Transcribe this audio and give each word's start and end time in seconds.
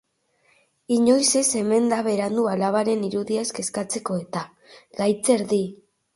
Inoiz 0.95 1.27
ez 1.41 1.51
omen 1.59 1.85
da 1.91 1.99
berandu 2.07 2.47
alabaren 2.55 3.05
irudiaz 3.09 3.45
kezkatzeko 3.59 4.19
eta, 4.25 4.45
gaitzerdi. 5.05 5.63